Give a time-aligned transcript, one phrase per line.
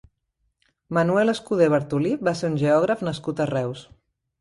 [0.99, 3.89] Manuel Escudé Bartolí va ser un geògraf nascut a Reus.